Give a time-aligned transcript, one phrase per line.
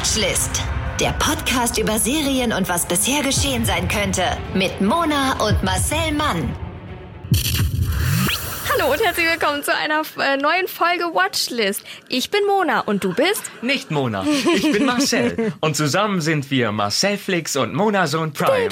[0.00, 0.62] Watchlist.
[0.98, 4.22] Der Podcast über Serien und was bisher geschehen sein könnte.
[4.54, 6.56] Mit Mona und Marcel Mann.
[8.72, 11.84] Hallo und herzlich willkommen zu einer äh, neuen Folge Watchlist.
[12.08, 13.42] Ich bin Mona und du bist?
[13.60, 14.24] Nicht Mona,
[14.56, 15.52] ich bin Marcel.
[15.60, 18.70] und zusammen sind wir Marcel Flix und Mona Sohn Prime.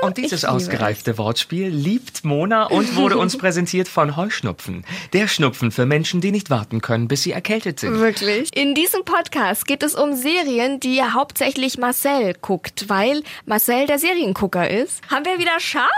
[0.00, 4.84] Und dieses ausgereifte Wortspiel liebt Mona und wurde uns präsentiert von Heuschnupfen.
[5.12, 7.98] Der Schnupfen für Menschen, die nicht warten können, bis sie erkältet sind.
[7.98, 8.56] Wirklich?
[8.56, 14.70] In diesem Podcast geht es um Serien, die hauptsächlich Marcel guckt, weil Marcel der Seriengucker
[14.70, 15.00] ist.
[15.10, 15.88] Haben wir wieder Shoutout?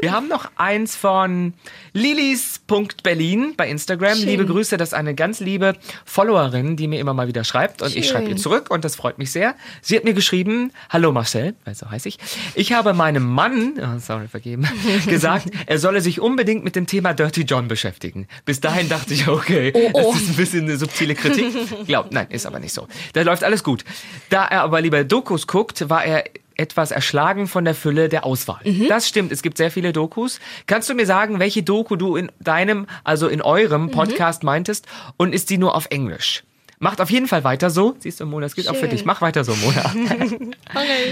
[0.00, 1.54] Wir haben noch eins von
[1.92, 4.16] lilis.berlin bei Instagram.
[4.16, 4.26] Schön.
[4.26, 5.74] Liebe Grüße, das ist eine ganz liebe
[6.04, 7.82] Followerin, die mir immer mal wieder schreibt.
[7.82, 8.16] Und ich Schön.
[8.16, 9.54] schreibe ihr zurück und das freut mich sehr.
[9.82, 12.18] Sie hat mir geschrieben, hallo Marcel, weil so heiße ich.
[12.54, 14.66] Ich habe meinem Mann, oh, sorry, vergeben,
[15.06, 18.26] gesagt, er solle sich unbedingt mit dem Thema Dirty John beschäftigen.
[18.44, 20.12] Bis dahin dachte ich, okay, oh.
[20.12, 21.86] das ist ein bisschen eine subtile Kritik.
[21.86, 22.88] Glaub, nein, ist aber nicht so.
[23.12, 23.84] Da läuft alles gut.
[24.30, 26.24] Da er aber lieber Dokus guckt, war er
[26.56, 28.60] etwas erschlagen von der Fülle der Auswahl.
[28.88, 30.40] Das stimmt, es gibt sehr viele Dokus.
[30.66, 34.86] Kannst du mir sagen, welche Doku du in deinem, also in eurem Podcast meintest
[35.16, 36.44] und ist die nur auf Englisch?
[36.82, 37.94] Macht auf jeden Fall weiter so.
[38.00, 38.90] Siehst du, Mona, es geht auch für Schön.
[38.90, 39.04] dich.
[39.04, 39.94] Mach weiter so, Mona.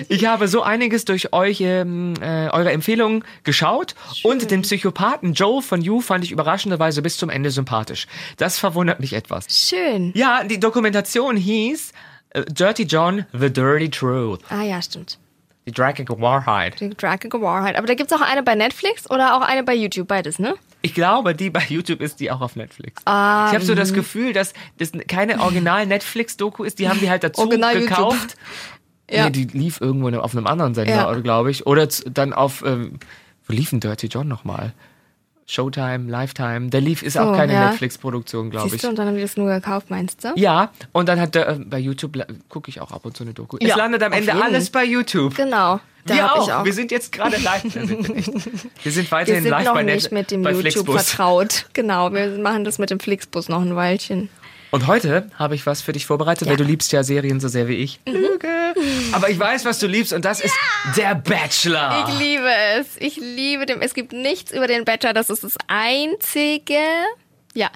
[0.08, 3.94] Ich habe so einiges durch euch, ähm, äh, eure Empfehlungen geschaut
[4.25, 8.08] und den Psychopathen Joe von You fand ich überraschenderweise bis zum Ende sympathisch.
[8.36, 9.47] Das verwundert mich etwas.
[9.48, 10.12] Schön.
[10.16, 11.92] Ja, die Dokumentation hieß
[12.30, 14.41] äh, Dirty John, The Dirty Truth.
[14.48, 15.19] Ah ja, stimmt.
[15.70, 16.80] Die dreckige Wahrheit.
[16.80, 17.76] Die Dragon Warhead.
[17.76, 20.54] Aber da gibt's auch eine bei Netflix oder auch eine bei YouTube, beides, ne?
[20.82, 23.02] Ich glaube, die bei YouTube ist die auch auf Netflix.
[23.06, 26.78] Ah, ich habe so das Gefühl, dass das keine original Netflix-Doku ist.
[26.78, 27.88] Die haben die halt dazu Original YouTube.
[27.88, 28.36] gekauft.
[29.12, 29.24] Ja.
[29.24, 31.12] Nee, die lief irgendwo auf einem anderen Sender, Ja.
[31.14, 31.66] glaube ich.
[31.66, 33.00] Oder dann auf, ähm,
[33.44, 34.72] wo lief denn Dirty John nochmal?
[35.50, 36.68] Showtime, Lifetime.
[36.70, 37.68] Der lief, ist So, auch keine ja.
[37.70, 38.80] Netflix-Produktion, glaube ich.
[38.82, 40.28] du, und dann haben die das nur gekauft, meinst du?
[40.36, 42.16] Ja, und dann hat der, äh, bei YouTube
[42.48, 43.56] gucke ich auch ab und zu eine Doku.
[43.60, 44.42] Ja, es landet am Ende jeden.
[44.42, 45.34] alles bei YouTube.
[45.34, 45.80] Genau.
[46.06, 46.48] Da wir auch.
[46.60, 46.64] auch.
[46.64, 47.64] Wir sind jetzt gerade live.
[47.75, 48.84] Ja, sind wir, nicht.
[48.84, 51.02] wir sind Wir weiterhin sind live noch bei, Net- nicht mit dem YouTube Flixbus.
[51.10, 51.66] vertraut.
[51.75, 54.28] Genau, wir machen das mit dem Flixbus noch ein Weilchen.
[54.70, 56.47] Und heute habe ich was für dich vorbereitet, Ja.
[56.47, 56.50] Mhm.
[56.58, 58.00] weil du liebst ja Serien so sehr wie ich.
[58.06, 58.48] Lüge.
[59.12, 60.54] Aber ich weiß, was du liebst und das ist
[60.97, 62.06] Der Bachelor.
[62.08, 62.48] Ich liebe
[62.78, 62.86] es.
[62.98, 63.82] Ich liebe den.
[63.82, 65.12] Es gibt nichts über den Bachelor.
[65.12, 66.78] Das ist das einzige,
[67.54, 67.69] ja,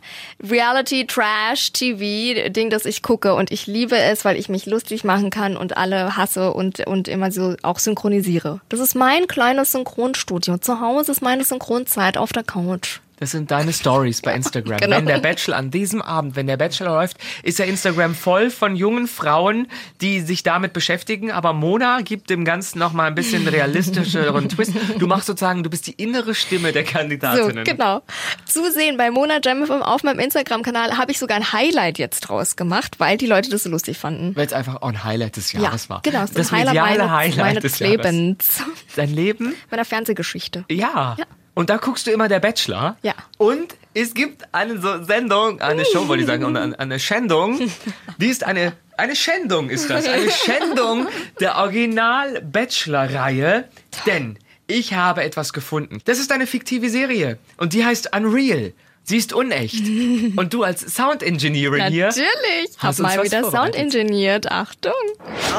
[0.49, 3.35] Reality Trash TV Ding, das ich gucke.
[3.35, 7.09] Und ich liebe es, weil ich mich lustig machen kann und alle hasse und, und
[7.09, 8.61] immer so auch synchronisiere.
[8.69, 10.59] Das ist mein kleines Synchronstudio.
[10.59, 13.01] Zu Hause ist meine Synchronzeit auf der Couch.
[13.21, 14.79] Das sind deine Stories bei Instagram.
[14.79, 14.97] Genau.
[14.97, 18.77] Wenn der Bachelor an diesem Abend, wenn der Bachelor läuft, ist ja Instagram voll von
[18.77, 19.69] jungen Frauen,
[20.01, 21.31] die sich damit beschäftigen.
[21.31, 23.47] Aber Mona gibt dem Ganzen noch mal ein bisschen
[23.85, 24.73] realistischeren Twist.
[24.99, 27.65] Du machst sozusagen, du bist die innere Stimme der So, Kandidatinnen.
[27.65, 28.03] genau.
[28.47, 32.57] Zu sehen bei Mona Jam auf meinem Instagram-Kanal habe ich sogar ein Highlight jetzt draus
[32.57, 34.35] gemacht, weil die Leute das so lustig fanden.
[34.37, 36.01] Weil es einfach auch ein Highlight des Jahres war.
[36.03, 36.23] genau.
[36.25, 37.97] es ist Das ein Highlight mediale meines, Highlight meines des Jahres.
[37.97, 38.63] Lebens.
[38.97, 39.55] Dein Leben?
[39.71, 40.65] Meiner Fernsehgeschichte.
[40.71, 41.17] Ja.
[41.55, 42.97] Und da guckst du immer der Bachelor.
[43.03, 43.15] Ja.
[43.39, 47.71] Und es gibt eine so Sendung, eine Show wollte ich sagen, und eine, eine Schändung.
[48.19, 50.09] Die ist eine, eine Schändung ist das.
[50.09, 51.07] Eine Schändung
[51.41, 53.69] der Original-Bachelor-Reihe.
[54.07, 56.01] Denn ich habe etwas gefunden.
[56.05, 57.39] Das ist eine fiktive Serie.
[57.57, 58.73] Und die heißt Unreal.
[59.07, 59.85] Sie ist unecht.
[60.37, 62.07] Und du als Sound-Engineerin hier.
[62.07, 62.71] Natürlich.
[62.79, 64.51] Hab mal wieder Sound engineert.
[64.51, 64.95] Achtung.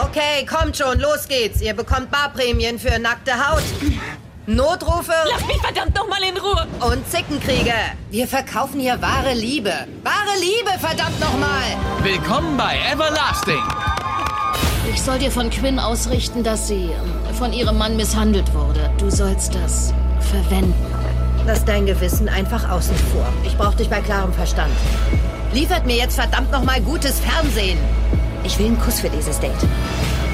[0.03, 1.61] Okay, kommt schon, los geht's.
[1.61, 3.61] Ihr bekommt Barprämien für nackte Haut.
[4.47, 6.67] Notrufe Lass mich verdammt noch mal in Ruhe!
[6.91, 7.73] und Zickenkriege.
[8.11, 9.71] Wir verkaufen hier wahre Liebe.
[10.03, 11.75] Wahre Liebe, verdammt nochmal.
[12.03, 13.63] Willkommen bei Everlasting.
[14.93, 18.91] Ich soll dir von Quinn ausrichten, dass sie ähm, von ihrem Mann misshandelt wurde.
[18.99, 20.75] Du sollst das verwenden.
[21.47, 23.25] Lass dein Gewissen einfach außen vor.
[23.45, 24.73] Ich brauch dich bei klarem Verstand.
[25.53, 27.79] Liefert mir jetzt verdammt nochmal gutes Fernsehen.
[28.43, 29.57] Ich will einen Kuss für dieses Date.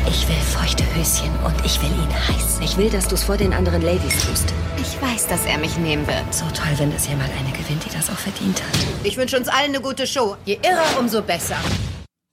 [0.07, 2.59] Ich will feuchte Höschen und ich will ihn heiß.
[2.61, 4.53] Ich will, dass du es vor den anderen Ladies tust.
[4.77, 6.33] Ich weiß, dass er mich nehmen wird.
[6.33, 8.79] So toll, wenn es hier mal eine gewinnt, die das auch verdient hat.
[9.03, 10.37] Ich wünsche uns allen eine gute Show.
[10.45, 11.57] Je irrer, umso besser.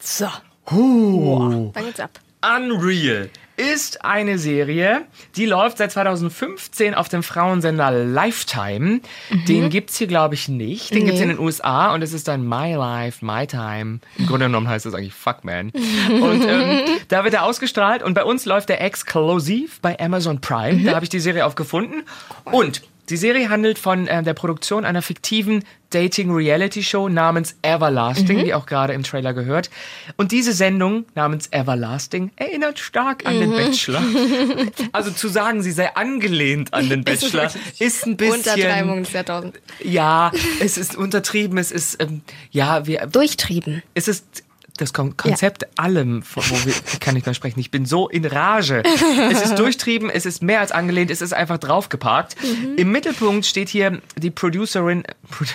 [0.02, 0.28] So.
[0.70, 2.10] Boah, dann geht's ab.
[2.42, 5.02] Unreal ist eine Serie,
[5.36, 9.00] die läuft seit 2015 auf dem Frauensender Lifetime.
[9.46, 10.94] Den gibt's hier, glaube ich, nicht.
[10.94, 14.00] Den gibt's in den USA und es ist dann My Life, My Time.
[14.16, 15.70] Im Grunde genommen heißt das eigentlich Fuck Man.
[16.08, 20.82] Und ähm, da wird er ausgestrahlt und bei uns läuft der exklusiv bei Amazon Prime.
[20.84, 22.04] Da habe ich die Serie aufgefunden.
[22.44, 28.66] Und die Serie handelt von äh, der Produktion einer fiktiven Dating-Reality-Show namens Everlasting, wie auch
[28.66, 29.70] gerade im Trailer gehört.
[30.16, 34.02] Und diese Sendung namens Everlasting erinnert stark an den Bachelor.
[34.92, 37.80] Also zu sagen, sie sei angelehnt an den Ist Bachelor, wirklich?
[37.80, 38.38] ist ein bisschen...
[38.38, 39.58] Untertreibung des Jahrtausends.
[39.82, 43.82] Ja, es ist untertrieben, es ist, ähm, ja, wir, Durchtrieben.
[43.94, 44.44] es ist
[44.80, 48.08] das Kon Konzept allem, von wo wir, ich kann nicht mehr sprechen, ich bin so
[48.08, 48.82] in Rage.
[49.30, 52.36] es ist durchtrieben, es ist mehr als angelehnt, es ist einfach draufgeparkt.
[52.76, 55.04] Im Mittelpunkt steht hier die Producerin,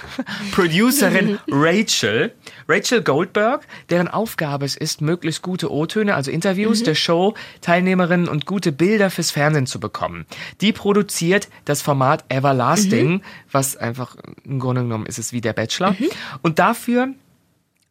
[0.52, 2.34] Producerin Rachel,
[2.68, 8.46] Rachel Goldberg, deren Aufgabe es ist, möglichst gute O-Töne, also Interviews der Show, Teilnehmerinnen und
[8.46, 10.25] gute Bilder fürs Fernsehen zu bekommen.
[10.62, 13.22] Die produziert das Format Everlasting,
[13.52, 15.96] was einfach im Grunde genommen ist es wie der Bachelor.
[16.42, 17.10] Und dafür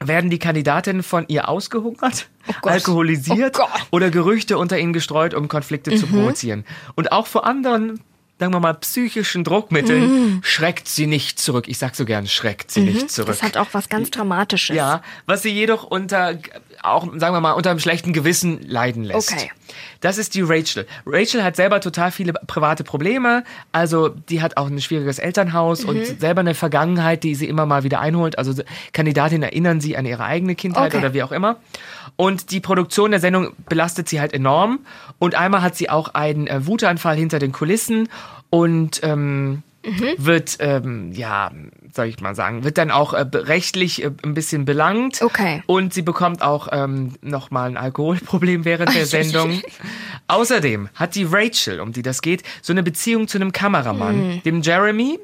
[0.09, 2.29] werden die Kandidatinnen von ihr ausgehungert,
[2.63, 3.69] alkoholisiert Oh Gott.
[3.81, 3.87] Mhm.
[3.91, 6.65] oder Gerüchte unter ihnen gestreut, um Konflikte zu provozieren.
[6.95, 8.01] Und auch vor anderen,
[8.39, 11.69] sagen wir mal, psychischen Druckmitteln schreckt sie nicht zurück.
[11.69, 13.29] Ich sag so gern, schreckt sie nicht zurück.
[13.29, 13.33] Mhm.
[13.33, 14.77] Das hat auch was ganz Dramatisches.
[14.77, 16.35] Ja, was sie jedoch unter,
[16.83, 19.33] auch, sagen wir mal, unter einem schlechten Gewissen leiden lässt.
[19.33, 19.51] Okay.
[20.01, 20.87] Das ist die Rachel.
[21.07, 23.45] Rachel hat selber total viele private Probleme.
[23.71, 25.89] Also, die hat auch ein schwieriges Elternhaus Mhm.
[25.89, 28.37] und selber eine Vergangenheit, die sie immer mal wieder einholt.
[28.39, 28.63] Also,
[28.93, 30.99] Kandidatinnen erinnern sie an ihre eigene Kindheit Okay.
[30.99, 31.57] oder wie auch immer.
[32.17, 34.81] Und die Produktion der Sendung belastet sie halt enorm.
[35.19, 38.09] Und einmal hat sie auch einen äh, Wutanfall hinter den Kulissen
[38.51, 40.15] und, ähm, Mhm.
[40.19, 41.51] wird, ähm, ja,
[41.95, 45.21] soll ich mal sagen, wird dann auch äh, rechtlich äh, ein bisschen belangt.
[45.23, 45.63] Okay.
[45.67, 49.61] Und sie bekommt auch ähm, nochmal ein Alkoholproblem während der Sendung.
[50.29, 54.43] Außerdem hat die Rachel, um die das geht, so eine Beziehung zu einem Kameramann, Mhm.
[54.43, 55.19] dem Jeremy.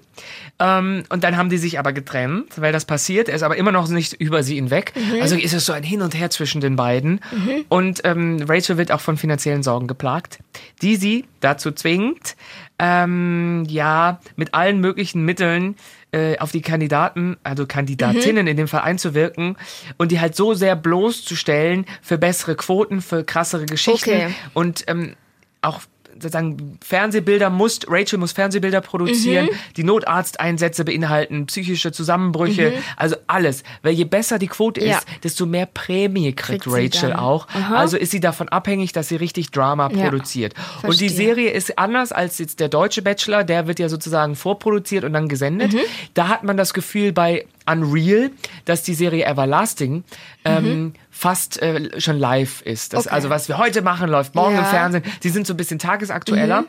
[0.58, 3.28] Ähm, und dann haben die sich aber getrennt, weil das passiert.
[3.28, 4.92] Er ist aber immer noch nicht über sie hinweg.
[4.96, 5.22] Mhm.
[5.22, 7.20] Also ist es so ein Hin und Her zwischen den beiden.
[7.68, 10.40] Und ähm, Rachel wird auch von finanziellen Sorgen geplagt,
[10.82, 12.36] die sie dazu zwingt,
[12.80, 15.76] ähm, ja, mit allen möglichen Mitteln
[16.12, 18.50] äh, auf die Kandidaten, also Kandidatinnen Mhm.
[18.50, 19.56] in dem Fall einzuwirken
[19.98, 24.28] und die halt so sehr bloßzustellen für bessere Quoten, für krassere Geschichten Okay.
[24.54, 25.16] und ähm,
[25.60, 25.80] auch
[26.20, 29.50] sozusagen Fernsehbilder muss, Rachel muss Fernsehbilder produzieren, Mhm.
[29.76, 33.62] die Notarzteinsätze beinhalten, psychische Zusammenbrüche, also alles.
[33.82, 34.86] Weil je besser die Quote Mhm.
[34.86, 34.98] Ja.
[34.98, 36.66] ist, desto mehr Prämie kriegt, Kriegt
[36.96, 37.18] Rachel dann.
[37.20, 37.46] auch.
[37.72, 40.04] Also ist sie davon abhängig, dass sie richtig Drama Ja.
[40.08, 40.54] produziert.
[40.82, 41.10] Und die Verstehe.
[41.10, 45.28] Serie ist anders als jetzt der deutsche Bachelor, der wird ja sozusagen vorproduziert und dann
[45.28, 45.72] gesendet.
[45.72, 45.80] Mhm.
[46.14, 48.30] Da hat man das Gefühl bei Unreal,
[48.64, 50.04] dass die Serie Everlasting
[50.44, 52.92] ähm, fast äh, schon live ist.
[52.92, 53.08] Das, Mhm.
[53.08, 53.14] Okay.
[53.14, 54.66] Also was wir heute machen, läuft morgen im Ja.
[54.66, 54.70] Mhm.
[54.70, 55.02] Fernsehen.
[55.22, 56.64] Die sind so ein bisschen tagesaktueller.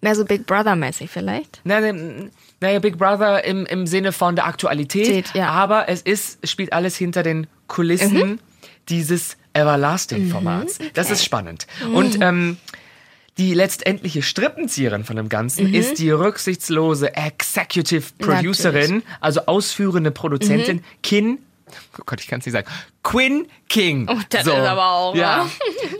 [0.00, 1.60] Mehr so Big Brother-mäßig vielleicht.
[1.64, 1.92] Naja,
[2.60, 5.48] naja, Big Brother im, im Sinne von der Aktualität, Tät, ja.
[5.50, 8.38] aber es ist, spielt alles hinter den Kulissen
[8.88, 10.78] dieses Everlasting-Formats.
[10.94, 11.66] Das ist spannend.
[11.92, 12.58] Und ähm,
[13.38, 21.38] die letztendliche Strippenzieherin von dem Ganzen ist die rücksichtslose Executive Producerin, also ausführende Produzentin, Kin.
[21.98, 22.66] Oh Gott, ich kann es nicht sagen.
[23.02, 24.06] Quinn King.
[24.10, 25.48] Oh, das ist aber auch, Ja.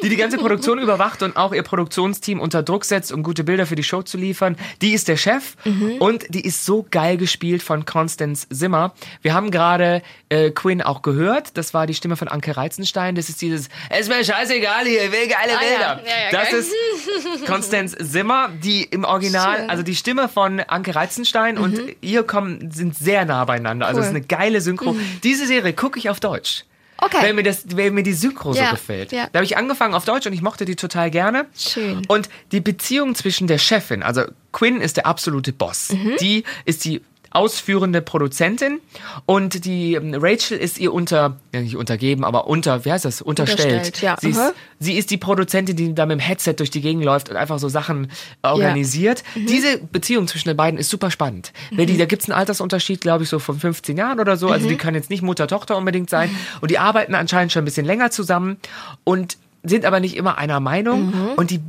[0.02, 3.66] Die die ganze Produktion überwacht und auch ihr Produktionsteam unter Druck setzt, um gute Bilder
[3.66, 4.56] für die Show zu liefern.
[4.82, 5.92] Die ist der Chef Mhm.
[5.98, 8.94] und die ist so geil gespielt von Constance Zimmer.
[9.22, 11.56] Wir haben gerade äh, Quinn auch gehört.
[11.56, 13.14] Das war die Stimme von Anke Reizenstein.
[13.14, 15.60] Das ist dieses, es ist mir scheißegal hier, ich will geile Ah.
[15.60, 16.00] Bilder.
[16.04, 16.60] Ja, ja, das geil.
[16.60, 22.70] ist Constance Zimmer, die im Original, also die Stimme von Anke Reizenstein und ihr kommen,
[22.70, 23.86] sind sehr nah beieinander.
[23.86, 24.16] Also es ist Mhm.
[24.18, 24.20] Cool.
[24.22, 24.28] Mhm.
[24.32, 24.96] eine geile Synchro.
[25.22, 26.64] Diese Serie gucke ich auf Deutsch.
[27.00, 27.18] Okay.
[27.20, 29.12] Weil mir, das, weil mir die Synchro so Ja, gefällt.
[29.12, 29.28] ja.
[29.32, 31.46] Da habe ich angefangen auf Deutsch und ich mochte die total gerne.
[31.56, 32.04] Schön.
[32.08, 34.22] Und die Beziehung zwischen der Chefin, also
[34.52, 35.90] Quinn ist der absolute Boss.
[35.90, 36.16] Mhm.
[36.20, 38.80] Die ist die ausführende Produzentin
[39.26, 43.20] und die ähm, Rachel ist ihr unter, ja nicht untergeben, aber unter, wie heißt das,
[43.22, 43.86] unterstellt.
[43.86, 44.16] Unterstellt, ja.
[44.20, 47.28] Sie, ist, sie ist die Produzentin, die da mit dem Headset durch die Gegend läuft
[47.28, 48.10] und einfach so Sachen
[48.42, 49.22] organisiert.
[49.34, 49.46] Mhm.
[49.46, 51.52] Diese Beziehung zwischen den beiden ist super spannend.
[51.70, 54.48] Die, da gibt es einen Altersunterschied, glaube ich, so von 15 Jahren oder so.
[54.48, 54.70] Also Mhm.
[54.70, 56.30] die können jetzt nicht Mutter-Tochter unbedingt sein.
[56.60, 58.56] Und die arbeiten anscheinend schon ein bisschen länger zusammen
[59.04, 61.06] und sind aber nicht immer einer Meinung.
[61.06, 61.28] Mhm.
[61.36, 61.60] Und die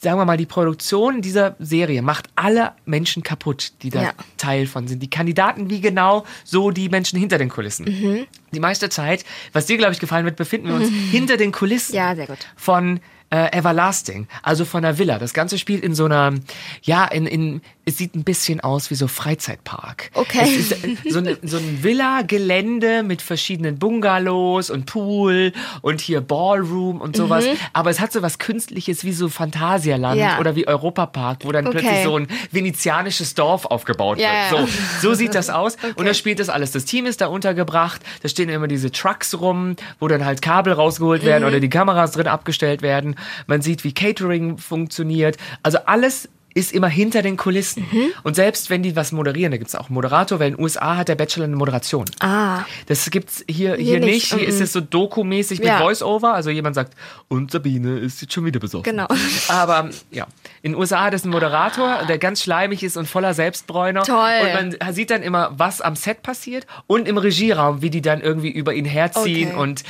[0.00, 4.12] sagen wir mal, die Produktion dieser Serie macht alle Menschen kaputt, die da Ja.
[4.36, 5.02] Teil von sind.
[5.02, 7.86] Die Kandidaten wie genau so die Menschen hinter den Kulissen.
[7.86, 8.26] Mhm.
[8.52, 11.94] Die meiste Zeit, was dir, glaube ich, gefallen wird, befinden wir uns hinter den Kulissen
[11.94, 12.38] Ja, sehr gut.
[12.56, 13.00] von
[13.30, 15.18] äh, Everlasting, also von der Villa.
[15.18, 16.34] Das Ganze spielt in so einer,
[16.82, 20.10] ja, in, in, es sieht ein bisschen aus wie so Freizeitpark.
[20.14, 20.60] Okay.
[21.08, 25.52] So, eine, so ein Villa-Gelände mit verschiedenen Bungalows und Pool
[25.82, 27.44] und hier Ballroom und sowas.
[27.72, 30.20] Aber es hat so was Künstliches wie so Phantasialand Mhm.
[30.20, 30.38] Ja.
[30.40, 31.78] oder wie Europapark, wo dann Okay.
[31.78, 34.68] plötzlich so ein venezianisches Dorf aufgebaut Ja, wird.
[35.00, 35.76] So, so sieht das aus.
[35.96, 36.72] Und da spielt das alles.
[36.72, 38.00] Das Team ist da untergebracht.
[38.22, 41.48] Da stehen immer diese Trucks rum, wo dann halt Kabel rausgeholt werden Mhm.
[41.50, 43.14] oder die Kameras drin abgestellt werden.
[43.46, 45.36] Man sieht, wie Catering funktioniert.
[45.62, 47.86] Also alles ist immer hinter den Kulissen.
[47.92, 48.06] Mhm.
[48.22, 50.62] Und selbst wenn die was moderieren, da gibt es auch einen Moderator, weil in den
[50.62, 52.06] USA hat der Bachelor eine Moderation.
[52.20, 52.64] Ah.
[52.86, 54.32] Das gibt's hier, hier, nicht.
[54.32, 54.34] nicht.
[54.34, 54.62] Hier ist Mhm.
[54.62, 55.78] es so dokumäßig mit Ja.
[55.78, 56.32] Voice-Over.
[56.32, 56.94] Also jemand sagt,
[57.28, 58.84] und Sabine ist jetzt schon wieder besoffen.
[58.84, 59.06] Genau.
[59.48, 60.26] Aber ja,
[60.62, 64.02] in den USA hat es einen Moderator, der ganz schleimig ist und voller Selbstbräuner.
[64.02, 64.16] Toll.
[64.62, 68.22] Und man sieht dann immer, was am Set passiert und im Regieraum, wie die dann
[68.22, 69.58] irgendwie über ihn herziehen Okay.
[69.60, 69.82] und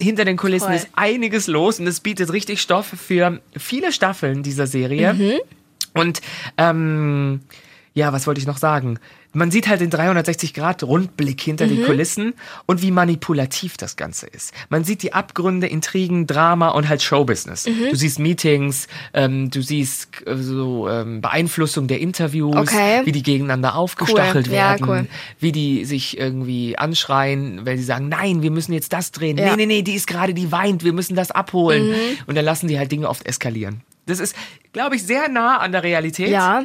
[0.00, 0.76] hinter den Kulissen Toll.
[0.76, 5.12] ist einiges los und es bietet richtig Stoff für viele Staffeln dieser Serie.
[5.12, 5.32] Mhm.
[5.94, 6.20] Und
[6.58, 7.40] ähm,
[7.94, 8.98] ja, was wollte ich noch sagen?
[9.34, 11.70] Man sieht halt den 360-Grad-Rundblick hinter Mhm.
[11.70, 12.34] die Kulissen
[12.66, 14.52] und wie manipulativ das Ganze ist.
[14.68, 17.66] Man sieht die Abgründe, Intrigen, Drama und halt Showbusiness.
[17.66, 17.90] Mhm.
[17.90, 23.00] Du siehst Meetings, ähm, du siehst äh, so ähm, Beeinflussung der Interviews, Okay.
[23.04, 24.54] wie die gegeneinander aufgestachelt Cool.
[24.54, 25.06] Ja, werden, cool.
[25.40, 29.38] wie die sich irgendwie anschreien, weil sie sagen, nein, wir müssen jetzt das drehen.
[29.38, 29.52] Ja.
[29.52, 29.56] Mhm.
[29.56, 31.94] Nee, nee, nee, die ist gerade, die weint, wir müssen das abholen.
[32.26, 33.80] Und dann lassen die halt Dinge oft eskalieren.
[34.06, 34.34] Das ist,
[34.72, 36.28] glaube ich, sehr nah an der Realität.
[36.28, 36.64] Ja.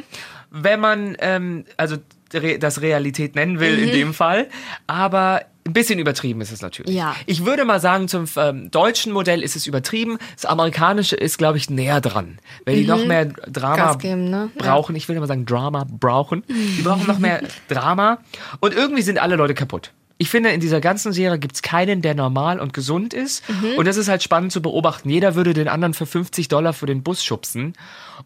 [0.50, 1.96] Wenn man, ähm, also
[2.30, 3.82] das Realität nennen will Mhm.
[3.84, 4.48] in dem Fall.
[4.86, 6.94] Aber ein bisschen übertrieben ist es natürlich.
[6.94, 7.14] Ja.
[7.26, 10.18] Ich würde mal sagen, zum ähm, deutschen Modell ist es übertrieben.
[10.34, 12.38] Das amerikanische ist, glaube ich, näher dran.
[12.64, 13.98] Weil die noch mehr Drama Mhm.
[13.98, 14.50] Geben, ne?
[14.56, 14.62] Ja.
[14.64, 14.96] brauchen.
[14.96, 16.42] Ich will immer sagen, Drama brauchen.
[16.48, 18.18] Die brauchen noch mehr Drama.
[18.60, 19.92] Und irgendwie sind alle Leute kaputt.
[20.18, 23.48] Ich finde, in dieser ganzen Serie gibt's keinen, der normal und gesund ist.
[23.48, 23.78] Mhm.
[23.78, 25.08] Und das ist halt spannend zu beobachten.
[25.08, 27.74] Jeder würde den anderen für 50 Dollar für den Bus schubsen.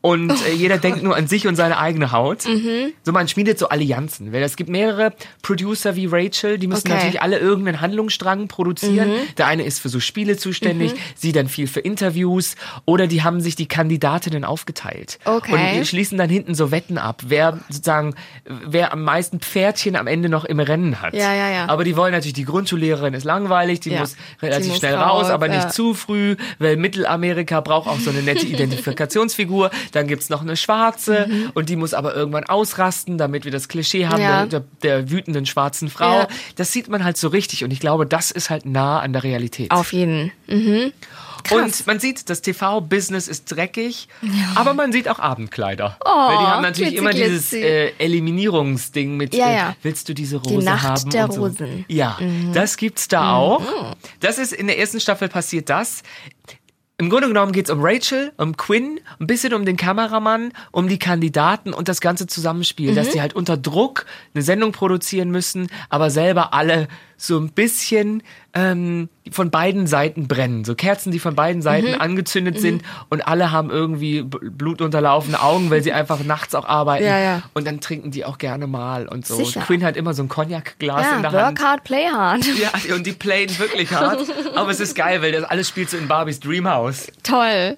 [0.01, 2.47] Und äh, jeder denkt nur an sich und seine eigene Haut.
[2.47, 2.93] Mhm.
[3.05, 4.33] So, man schmiedet so Allianzen.
[4.33, 6.91] Weil es gibt mehrere Producer wie Rachel, die müssen Okay.
[6.93, 6.97] Mhm.
[6.97, 9.11] natürlich alle irgendeinen Handlungsstrang produzieren.
[9.39, 12.57] Der eine ist für so Spiele zuständig, sie dann viel für Interviews.
[12.87, 15.19] Oder die haben sich die Kandidatinnen aufgeteilt.
[15.25, 15.53] Okay.
[15.53, 20.07] Und die schließen dann hinten so Wetten ab, wer sozusagen, wer am meisten Pferdchen am
[20.07, 21.15] Ende noch im Rennen hat.
[21.15, 21.69] Ja, ja, ja.
[21.69, 24.01] Aber die wollen natürlich, die Grundschullehrerin ist langweilig, die Ja.
[24.01, 25.69] muss relativ Die muss schnell raus, raus, aber nicht ja.
[25.69, 28.47] zu früh, weil Mittelamerika braucht auch so eine nette
[28.93, 29.71] Identifikationsfigur.
[29.91, 34.07] Dann gibt's noch eine Schwarze und die muss aber irgendwann ausrasten, damit wir das Klischee
[34.07, 34.47] haben Ja.
[34.47, 36.21] der, der wütenden schwarzen Frau.
[36.21, 36.29] Ja.
[36.57, 39.25] Das sieht man halt so richtig und ich glaube, das ist halt nah an der
[39.25, 39.71] Realität.
[39.71, 40.31] Auf jeden.
[41.51, 44.07] Und man sieht, das TV-Business ist dreckig,
[44.55, 45.97] aber man sieht auch Abendkleider.
[46.05, 49.77] Oh, Weil die haben natürlich immer dieses äh, Eliminierungsding mit, Ja, äh, ja.
[49.83, 51.11] willst du diese Rose Nacht haben?
[51.11, 51.41] der so.
[51.43, 51.85] Rosen.
[51.89, 52.17] Ja,
[52.55, 53.63] das gibt's da auch.
[54.21, 56.03] Das ist in der ersten Staffel passiert das.
[57.03, 61.01] Im Grunde genommen geht's um Rachel, um Quinn, ein bisschen um den Kameramann, um die
[61.01, 66.11] Kandidaten und das ganze Zusammenspiel, dass die halt unter Druck eine Sendung produzieren müssen, aber
[66.11, 66.87] selber alle
[67.25, 70.65] so ein bisschen ähm, von beiden Seiten brennen.
[70.65, 75.85] So Kerzen, die von beiden Seiten angezündet sind und alle haben irgendwie blutunterlaufene Augen, weil
[75.85, 77.05] sie einfach nachts auch arbeiten.
[77.05, 77.43] Ja, ja.
[77.55, 79.37] Und dann trinken die auch gerne mal und so.
[79.37, 79.61] Sicher.
[79.61, 81.61] Und Quinn hat immer so ein Cognac-Glas in Ja, der Hand.
[81.61, 82.45] work hard, play hard.
[82.59, 84.27] Ja, und die playen wirklich hart.
[84.57, 87.07] Aber es ist geil, weil das alles spielt so in Barbies Dreamhouse.
[87.23, 87.77] Toll.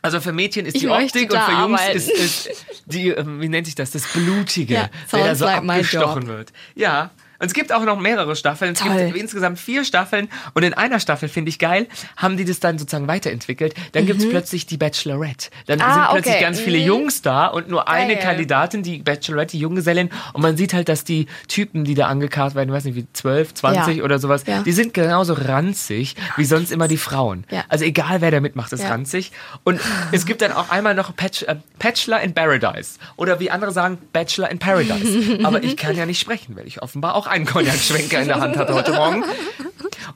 [0.00, 1.96] Also für Mädchen ist Ich die Optik und für Jungs arbeiten.
[1.96, 5.58] ist, ist die, ähm, wie nennt sich das, das Blutige, Ja, wer da so like
[5.62, 6.52] abgestochen wird.
[6.74, 7.10] Ja.
[7.42, 8.72] Und es gibt auch noch mehrere Staffeln.
[8.72, 9.06] Es Toll.
[9.06, 10.28] gibt insgesamt vier Staffeln.
[10.54, 13.74] Und in einer Staffel, finde ich geil, haben die das dann sozusagen weiterentwickelt.
[13.92, 15.50] Dann gibt's plötzlich die Bachelorette.
[15.66, 15.84] Dann Mhm.
[15.84, 16.44] Ah, sind plötzlich okay.
[16.44, 16.84] ganz viele Mhm.
[16.86, 18.22] Jungs da und nur eine Geil.
[18.22, 20.10] Kandidatin, die Bachelorette, die Junggesellin.
[20.32, 23.54] Und man sieht halt, dass die Typen, die da angekarrt werden, weiß nicht, wie 12,
[23.54, 24.04] 20 Ja.
[24.04, 24.62] oder sowas, Ja.
[24.62, 27.44] die sind genauso ranzig wie sonst immer die Frauen.
[27.50, 27.64] Ja.
[27.68, 29.32] Also egal, wer da mitmacht, ist ranzig.
[29.64, 29.80] Und
[30.12, 33.00] es gibt dann auch einmal noch Patch, äh, Bachelor in Paradise.
[33.16, 35.38] Oder wie andere sagen, Bachelor in Paradise.
[35.42, 38.56] Aber ich kann ja nicht sprechen, weil ich offenbar auch einen Cognac-Schwenker in der Hand
[38.56, 39.24] hatte heute Morgen.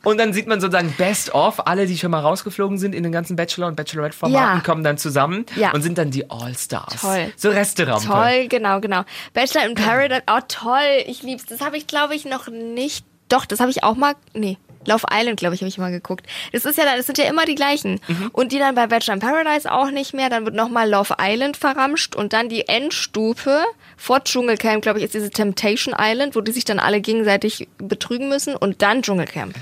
[0.03, 3.11] Und dann sieht man sozusagen Best of, alle, die schon mal rausgeflogen sind in den
[3.13, 4.63] ganzen Bachelor- und Bachelorette-Formaten, Ja.
[4.65, 5.73] kommen dann zusammen Ja.
[5.73, 7.01] und sind dann die All-Stars.
[7.01, 7.33] Toll.
[7.37, 8.07] So Resterampe.
[8.07, 9.03] Toll, genau, genau.
[9.33, 11.47] Bachelor in Paradise, oh toll, ich lieb's.
[11.47, 13.05] Das habe ich, glaube ich, noch nicht.
[13.29, 14.15] Doch, das habe ich auch mal.
[14.35, 14.59] Nee.
[14.87, 16.27] Love Island, glaube ich, habe ich mal geguckt.
[16.53, 18.01] Das ist ja, das sind ja immer die gleichen.
[18.09, 18.31] Mhm.
[18.33, 20.31] Und die dann bei Bachelor in Paradise auch nicht mehr.
[20.31, 23.63] Dann wird nochmal Love Island verramscht und dann die Endstufe
[23.97, 28.29] vor Dschungelcamp, glaube ich, ist diese Temptation Island, wo die sich dann alle gegenseitig betrügen
[28.29, 29.55] müssen und dann Dschungelcamp.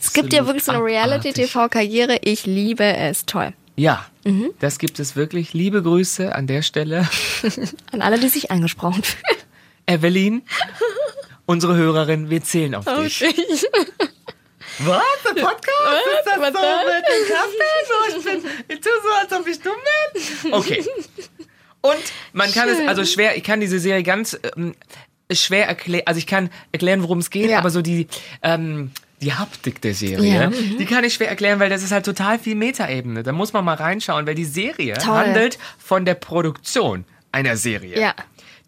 [0.00, 0.82] Es gibt ja wirklich so eine.
[0.82, 2.18] Reality-TV-Karriere.
[2.22, 3.26] Ich liebe es.
[3.26, 3.52] Toll.
[3.76, 4.50] Ja, Mhm.
[4.58, 5.52] das gibt es wirklich.
[5.52, 7.08] Liebe Grüße an der Stelle.
[7.92, 9.36] An alle, die sich angesprochen fühlen.
[9.86, 10.42] Evelyn,
[11.44, 13.22] unsere Hörerin, wir zählen auf dich.
[14.80, 15.02] Was?
[15.24, 16.06] Der Podcast?
[16.18, 17.82] Ist das Was so mit dem Kaffee?
[17.88, 19.72] So, ich bin, ich tu so, als ob ich dumm
[20.42, 20.52] bin.
[20.52, 20.84] Okay.
[21.82, 21.96] Und
[22.32, 24.74] man kann es, also schwer, ich kann diese Serie ganz ähm,
[25.32, 27.58] schwer erklären, also ich kann erklären, worum es geht, Ja.
[27.58, 28.08] aber so die,
[28.42, 28.90] ähm,
[29.20, 30.46] die Haptik der Serie, Ja.
[30.50, 33.22] die kann ich schwer erklären, weil das ist halt total viel Metaebene.
[33.22, 35.14] Da muss man mal reinschauen, weil die Serie Toll.
[35.16, 38.14] handelt von der Produktion einer Serie Ja.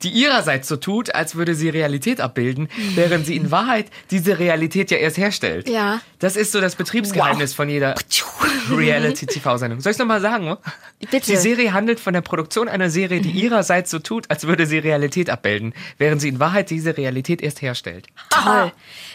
[0.03, 4.91] Die ihrerseits so tut, als würde sie Realität abbilden, während sie in Wahrheit diese Realität
[4.91, 5.69] ja erst herstellt.
[5.69, 6.01] Ja.
[6.19, 7.95] Das ist so das Betriebsgeheimnis von jeder
[8.71, 9.81] Reality-TV-Sendung.
[9.81, 10.57] Soll ich nochmal sagen?
[10.99, 11.31] Bitte.
[11.31, 14.79] Die Serie handelt von der Produktion einer Serie, die ihrerseits so tut, als würde sie
[14.79, 18.07] Realität abbilden, während sie in Wahrheit diese Realität erst herstellt.
[18.31, 18.73] Toll.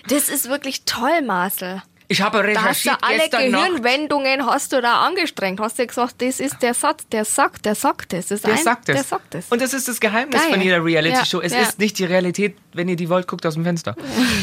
[0.07, 1.81] Das ist wirklich toll, Marcel.
[2.13, 3.67] Ich habe Da hast du recherchiert alle gestern Nacht.
[3.69, 5.59] Gehirnwendungen hast du da angestrengt.
[5.59, 8.27] Hast du gesagt, das ist der Satz, der sagt, der sagt es.
[8.27, 8.95] Das Der ein, sagt es.
[8.95, 9.47] Der sagt es.
[9.49, 10.51] Und das ist das Geheimnis Geil.
[10.51, 11.39] von jeder Reality-Show.
[11.39, 11.61] Ja, Es ja.
[11.61, 13.95] ist nicht die Realität, wenn ihr die wollt, guckt aus dem Fenster.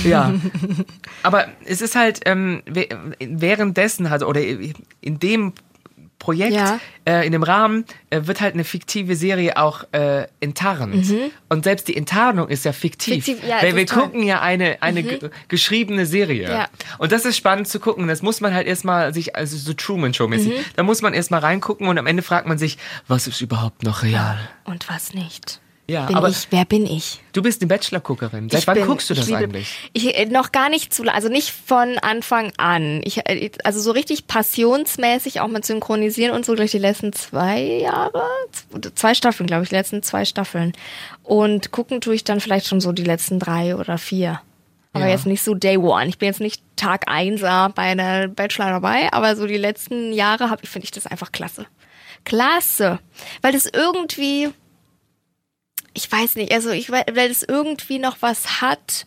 [0.02, 0.34] Ja.
[1.22, 2.64] Aber es ist halt ähm,
[3.20, 5.52] währenddessen, also, oder in dem
[6.20, 6.78] Projekt, Ja.
[7.08, 11.12] äh, in dem Rahmen, äh, wird halt eine fiktive Serie auch äh, enttarnt.
[11.48, 13.16] Und selbst die Enttarnung ist ja fiktiv.
[13.16, 13.22] Mhm.
[13.22, 13.96] Fiktiv, ja, weil wir toll.
[13.96, 14.02] Mhm.
[14.06, 16.48] gucken ja eine, eine ge geschriebene Serie.
[16.48, 16.68] Ja.
[16.98, 18.06] Und das ist spannend zu gucken.
[18.06, 20.64] Das muss man halt erstmal sich, also so Truman Show-mäßig, Mhm.
[20.76, 24.02] da muss man erstmal reingucken und am Ende fragt man sich, was ist überhaupt noch
[24.04, 24.38] real?
[24.64, 25.60] Und was nicht?
[25.90, 27.20] Ja, bin aber ich, wer bin ich?
[27.32, 28.49] du bist eine Bachelor-Guckerin.
[28.49, 29.90] Seit Ich wann bin- guckst du das liebe- eigentlich?
[29.92, 33.00] Ich, äh, noch gar nicht zu, also nicht von Anfang an.
[33.04, 37.61] Ich, äh, also so richtig passionsmäßig auch mit Synchronisieren und so durch die letzten zwei
[37.62, 38.23] Jahre,
[38.94, 40.73] zwei Staffeln, glaube ich, die letzten zwei Staffeln.
[41.23, 44.40] Und gucken tue ich dann vielleicht schon so die letzten drei oder vier.
[44.92, 45.11] Aber Ja.
[45.12, 46.06] jetzt nicht so Day One.
[46.09, 50.50] Ich bin jetzt nicht Tag 1 bei einer Bachelor dabei, aber so die letzten Jahre
[50.50, 51.66] habe ich, finde ich das einfach klasse.
[52.25, 52.99] Klasse.
[53.40, 54.50] Weil das irgendwie,
[55.94, 59.06] ich weiß nicht, also ich wei- weil es irgendwie noch was hat.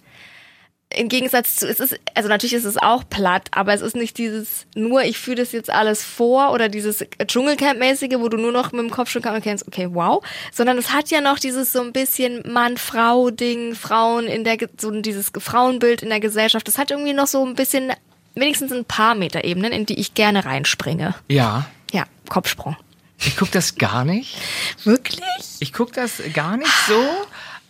[0.96, 4.16] Im Gegensatz zu, es ist, also natürlich ist es auch platt, aber es ist nicht
[4.20, 8.72] dieses, nur ich führe das jetzt alles vor oder dieses Dschungelcamp-mäßige, wo du nur noch
[8.74, 11.94] mit dem Kopf schon kennst, okay, wow, sondern es hat ja noch dieses so ein
[11.94, 16.68] bisschen Mann-Frau-Ding, Frauen in der, so dieses Frauenbild in der Gesellschaft.
[16.68, 17.92] Das hat irgendwie noch so ein bisschen,
[18.36, 21.16] wenigstens ein paar Meterebenen, in die ich gerne reinspringe.
[21.28, 21.66] Ja.
[21.92, 22.76] Ja, Kopfsprung.
[23.20, 24.36] Ich guck das gar nicht.
[24.84, 25.22] Wirklich?
[25.60, 27.00] Ich guck das gar nicht so.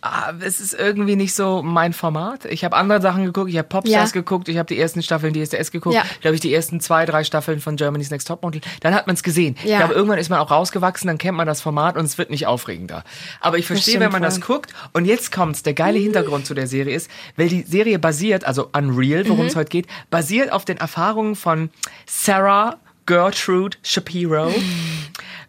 [0.06, 2.44] Ah, Es ist irgendwie nicht so mein Format.
[2.44, 3.48] Ich habe andere Sachen geguckt.
[3.48, 4.20] Ich habe Popstars Ja.
[4.20, 4.50] geguckt.
[4.50, 5.94] Ich habe die ersten Staffeln DSDS geguckt.
[5.94, 6.04] Ja.
[6.22, 8.60] Habe ich die ersten zwei, drei Staffeln von Germany's Next Topmodel.
[8.80, 9.56] Dann hat man es gesehen.
[9.64, 9.70] Ja.
[9.70, 11.06] Ich glaube, irgendwann ist man auch rausgewachsen.
[11.06, 13.02] Dann kennt man das Format und es wird nicht aufregender.
[13.40, 14.56] Aber ich verstehe, wenn man das voll.
[14.56, 14.74] guckt.
[14.92, 15.62] Und jetzt kommt's.
[15.62, 19.46] Der geile Hintergrund zu der Serie ist, weil die Serie basiert, also Unreal, worum Mhm.
[19.48, 21.70] es heute geht, basiert auf den Erfahrungen von
[22.04, 24.52] Sarah Gertrude Shapiro,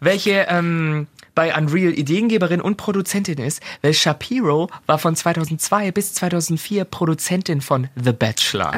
[0.00, 6.84] welche ähm, bei Unreal Ideengeberin und Produzentin ist, weil Shapiro war von 2002 bis 2004
[6.86, 8.72] Produzentin von The Bachelor.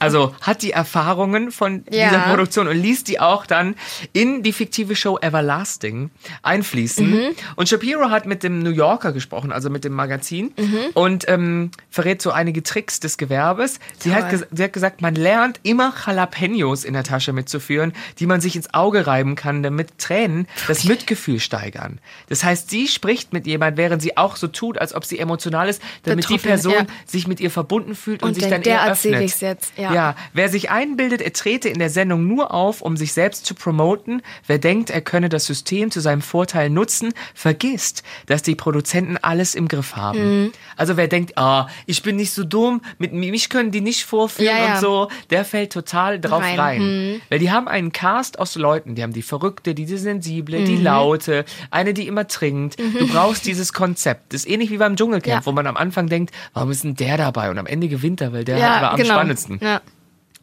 [0.00, 2.08] Also hat die Erfahrungen von Ja.
[2.08, 3.76] dieser Produktion und ließ die auch dann
[4.12, 6.10] in die fiktive Show Everlasting
[6.42, 7.34] einfließen.
[7.56, 10.52] Und Shapiro hat mit dem New Yorker gesprochen, also mit dem Magazin,
[10.94, 13.78] und ähm, verrät so einige Tricks des Gewerbes.
[13.98, 18.40] Sie hat, sie hat gesagt, man lernt immer Jalapenos in der Tasche mitzuführen, die man
[18.40, 22.00] sich ins Auge reiben kann, damit Tränen das Mitgefühl steigern.
[22.28, 25.68] Das heißt, sie spricht mit jemand, während sie auch so tut, als ob sie emotional
[25.68, 26.86] ist, damit die Betroffen, Person ja.
[27.06, 29.28] sich mit ihr verbunden fühlt und, Und sich denkt, dann der eher erzähl öffnet.
[29.28, 29.92] ich's jetzt, ja.
[29.92, 33.54] ja, wer sich einbildet, er trete in der Sendung nur auf, um sich selbst zu
[33.54, 39.16] promoten, wer denkt, er könne das System zu seinem Vorteil nutzen, vergisst, dass die Produzenten
[39.16, 40.42] alles im Griff haben.
[40.44, 40.52] Mhm.
[40.76, 44.46] Also wer denkt, ah, ich bin nicht so dumm, mit mich können die nicht vorführen
[44.56, 46.58] Ja, und so, der fällt total drauf rein.
[46.58, 47.20] Rein.
[47.28, 50.64] Weil die haben einen Cast aus Leuten, die haben die Verrückte, die, die Sensible, Mhm.
[50.64, 52.78] die Laute, eine, die immer trinkt.
[52.78, 54.32] Du brauchst dieses Konzept.
[54.32, 55.46] Das ist ähnlich wie beim Dschungelcamp, Ja.
[55.46, 57.50] wo man am Anfang denkt, warum ist denn der dabei?
[57.50, 59.14] Und am Ende gewinnt er, weil der Ja, war am genau.
[59.14, 59.58] spannendsten.
[59.62, 59.80] Ja.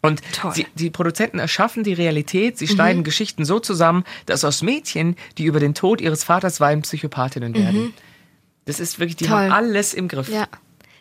[0.02, 0.22] Und.
[0.44, 0.52] Mhm.
[0.52, 5.46] sie, die Produzenten erschaffen die Realität, sie schneiden Geschichten so zusammen, dass aus Mädchen, die
[5.46, 7.94] über den Tod ihres Vaters weinen, Psychopathinnen werden.
[8.66, 9.30] Das ist wirklich, die Mhm.
[9.30, 9.40] Toll.
[9.46, 10.30] haben alles im Griff.
[10.30, 10.48] Ja.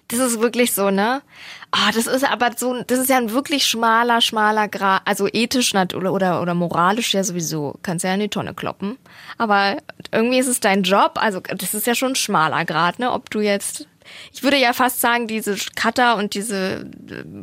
[0.08, 1.22] Das ist wirklich so, ne?
[1.70, 5.74] Ah, das ist aber so, das ist ja ein wirklich schmaler, schmaler Grad, also ethisch
[5.74, 8.98] oder, oder, oder moralisch ja sowieso, kannst ja in die Tonne kloppen.
[9.38, 9.78] Aber
[10.14, 13.12] irgendwie ist es dein Job, also das ist ja schon ein schmaler Grad, ne?
[13.12, 13.88] Ob du jetzt,
[14.32, 16.86] ich würde ja fast sagen, diese Cutter und diese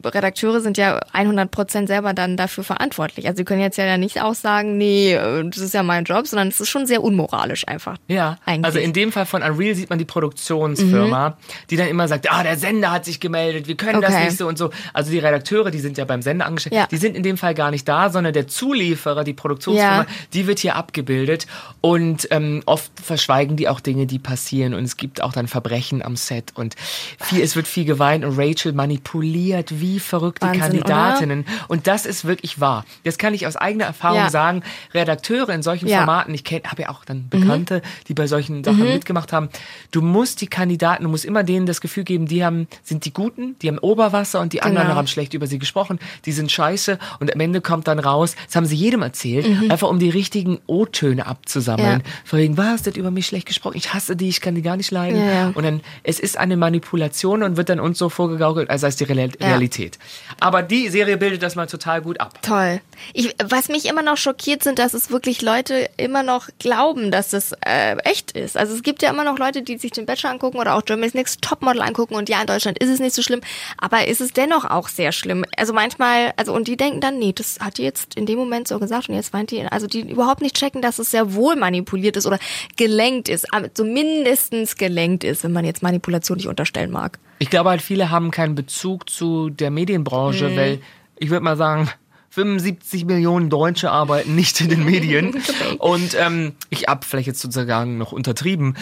[0.03, 3.27] äh, Redakteure sind ja 100% selber dann dafür verantwortlich.
[3.27, 6.27] Also sie können jetzt ja nicht auch sagen, nee, äh, das ist ja mein Job,
[6.27, 7.97] sondern es ist schon sehr unmoralisch einfach.
[8.07, 8.65] Ja, Eigentlich.
[8.65, 11.37] also in dem Fall von Unreal sieht man die Produktionsfirma,
[11.69, 14.25] die dann immer sagt, ah, der Sender hat sich gemeldet, wir können das Okay.
[14.25, 14.69] nicht so und so.
[14.93, 16.87] Also die Redakteure, die sind ja beim Sender angestellt, Ja.
[16.87, 20.05] die sind in dem Fall gar nicht da, sondern der Zulieferer, die Produktionsfirma, Ja.
[20.33, 21.47] die wird hier abgebildet
[21.81, 26.01] und ähm, oft verschweigen die auch Dinge, die passieren und es gibt auch dann Verbrechen
[26.01, 26.75] am Set und
[27.19, 32.05] viel, es wird viel geweint und Rachel manipuliert wie verrückt die Wahnsinn, Kandidatinnen und das
[32.05, 32.85] ist wirklich wahr.
[33.03, 34.29] Das kann ich aus eigener Erfahrung Ja.
[34.29, 34.63] sagen.
[34.93, 35.97] Redakteure in solchen Ja.
[35.99, 39.49] Formaten, ich habe ja auch dann Bekannte, die bei solchen Sachen mitgemacht haben.
[39.91, 43.13] Du musst die Kandidaten, du musst immer denen das Gefühl geben, die haben, sind die
[43.13, 44.97] Guten, die haben Oberwasser und die anderen Genau.
[44.97, 48.55] haben schlecht über sie gesprochen, die sind scheiße und am Ende kommt dann raus, das
[48.55, 52.03] haben sie jedem erzählt, einfach um die richtigen O-Töne abzusammeln.
[52.31, 52.37] Ja.
[52.37, 54.91] Wegen, was, hat über mich schlecht gesprochen, ich hasse die, ich kann die gar nicht
[54.91, 55.19] leiden.
[55.25, 55.51] Ja.
[55.53, 58.95] Und dann, es ist eine Manipulation und wird dann uns so vorgegaukelt, als sei es
[58.97, 59.47] die Real Ja.
[59.47, 59.97] Realität.
[60.39, 62.41] Aber die Serie bildet das mal total gut ab.
[62.41, 62.81] Toll.
[63.13, 67.29] Ich, was mich immer noch schockiert sind, dass es wirklich Leute immer noch glauben, dass
[67.29, 68.57] das äh, echt ist.
[68.57, 71.13] Also es gibt ja immer noch Leute, die sich den Bachelor angucken oder auch Germany's
[71.13, 73.41] Next Topmodel angucken und ja, in Deutschland ist es nicht so schlimm,
[73.77, 75.45] aber ist es dennoch auch sehr schlimm.
[75.57, 78.67] Also manchmal, also und die denken dann, nee, das hat die jetzt in dem Moment
[78.67, 81.55] so gesagt und jetzt weint die, also die überhaupt nicht checken, dass es sehr wohl
[81.55, 82.39] manipuliert ist oder
[82.77, 87.19] gelenkt ist, zumindestens gelenkt ist, wenn man jetzt Manipulation nicht unterstellen mag.
[87.39, 90.55] Ich glaube halt, viele haben keinen Bezug zu der Medienbranche, Mhm.
[90.55, 90.79] weil
[91.17, 91.89] ich würde mal sagen,
[92.29, 95.41] 75 Millionen Deutsche arbeiten nicht in den Medien.
[95.79, 98.75] und ähm, ich hab vielleicht jetzt sozusagen noch untertrieben.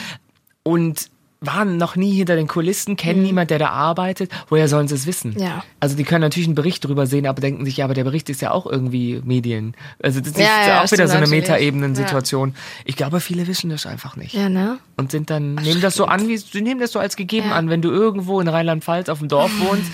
[0.63, 1.09] Und
[1.41, 4.30] waren noch nie hinter den Kulissen, kennen niemand, der da arbeitet.
[4.49, 5.32] Woher sollen sie es wissen?
[5.36, 5.39] Mhm.
[5.41, 5.63] Ja.
[5.80, 8.30] Also die können natürlich einen Bericht drüber sehen, aber denken sich, ja, aber der Bericht
[8.30, 9.73] ist ja auch irgendwie Medien.
[10.04, 11.28] Also das ist Ja, ja, ja, auch wieder stimmt so eine.
[11.28, 12.56] Metaebenen-Situation.
[12.84, 14.80] Ich glaube, viele wissen das einfach nicht Ja, ne?
[14.97, 17.69] und sind dann nehmen das so an, wie sie nehmen das so als gegeben an,
[17.69, 19.89] wenn du irgendwo in Rheinland-Pfalz auf dem Dorf wohnst,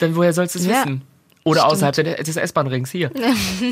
[0.00, 1.00] dann woher sollst du es wissen?
[1.44, 3.10] Oder außerhalb der- des S-Bahn-Rings hier.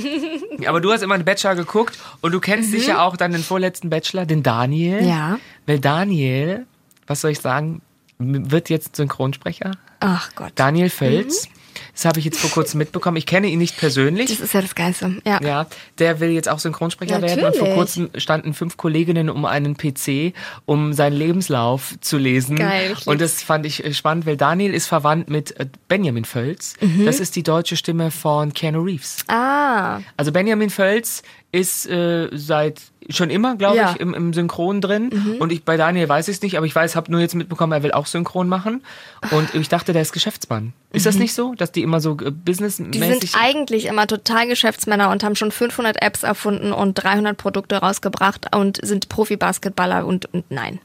[0.66, 3.90] Aber du hast immer einen Bachelor geguckt und du kennst sicher auch dann den vorletzten
[3.90, 5.02] Bachelor, den Daniel.
[5.02, 5.08] Mhm.
[5.08, 5.38] Ja.
[5.66, 6.66] Weil Daniel,
[7.08, 7.82] was soll ich sagen,
[8.18, 9.72] wird jetzt Synchronsprecher.
[10.00, 10.52] Ach Gott.
[10.54, 11.48] Daniel Völz.
[11.48, 11.52] Mhm.
[11.94, 13.16] Das habe ich jetzt vor kurzem mitbekommen.
[13.16, 14.30] Ich kenne ihn nicht persönlich.
[14.30, 15.20] Das ist ja das Geilste.
[15.24, 15.40] Ja.
[15.42, 15.66] Ja,
[15.98, 17.44] der will jetzt auch Synchronsprecher werden.
[17.44, 17.74] Und vor Natürlich.
[17.74, 20.32] kurzem standen fünf Kolleginnen um einen PC,
[20.66, 22.56] um seinen Lebenslauf zu lesen.
[22.56, 26.74] Geil, Und das fand ich äh, spannend, weil Daniel ist verwandt mit äh, Benjamin Völz.
[26.80, 27.06] Mhm.
[27.06, 29.18] Das ist die deutsche Stimme von Keanu Reeves.
[29.28, 31.22] Ah, Also Benjamin Völz
[31.58, 33.88] ist äh, seit schon immer, glaube Ja.
[33.88, 33.94] Mhm.
[33.94, 35.36] ich, im, im Synchron drin.
[35.40, 37.72] Und ich bei Daniel weiß ich es nicht, aber ich weiß, habe nur jetzt mitbekommen,
[37.72, 38.82] er will auch Synchron machen.
[39.30, 40.72] Und ich dachte, der ist Geschäftsmann.
[40.92, 42.24] Ist das nicht so, dass die immer so äh, Mhm.
[42.24, 47.36] die businessmäßig sind eigentlich immer total Geschäftsmänner und haben schon 500 Apps erfunden und 300
[47.36, 50.78] Produkte rausgebracht und sind Profi-Basketballer und, und nein.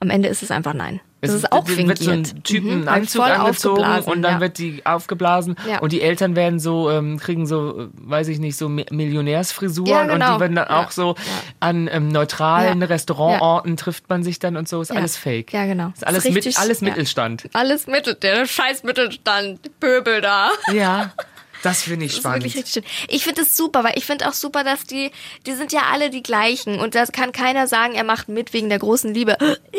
[0.00, 1.00] Am Ende ist es einfach nein.
[1.22, 1.88] Das Es ist auch fingiert.
[1.88, 4.40] wird so ein Typen Mhm, Anzug angezogen und dann ja.
[4.40, 5.78] wird die aufgeblasen Ja.
[5.78, 9.90] und die Eltern werden so ähm, kriegen so äh, weiß ich nicht so Mi- Millionärsfrisuren
[9.90, 10.34] Ja, und genau.
[10.34, 11.14] die werden dann auch so
[11.58, 12.82] an ähm, neutralen.
[12.82, 15.88] Restaurantorten trifft man sich dann und so ist alles Fake Ja, genau.
[15.94, 16.88] ist alles Ist mit, richtig- alles ja.
[16.88, 20.50] Mittelstand Alles Mittel, der scheiß Mittelstand, Pöbel da.
[20.72, 21.12] ja
[21.66, 23.06] das finde ich Das ist spannend wirklich richtig schön.
[23.08, 25.10] Ich finde es super, weil ich finde auch super, dass die,
[25.46, 28.68] die sind ja alle die gleichen und da kann keiner sagen, er macht mit wegen
[28.68, 29.36] der großen Liebe.